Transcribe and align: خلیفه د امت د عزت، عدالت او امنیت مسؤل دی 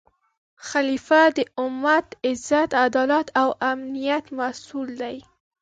خلیفه 0.69 1.21
د 1.37 1.39
امت 1.63 2.05
د 2.11 2.13
عزت، 2.25 2.69
عدالت 2.85 3.27
او 3.41 3.49
امنیت 3.71 4.25
مسؤل 4.39 4.89
دی 5.01 5.17